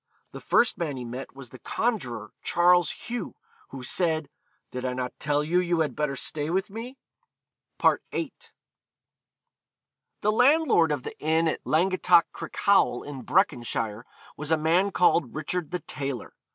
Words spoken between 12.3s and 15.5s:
Crickhowel, in Breconshire, was a man called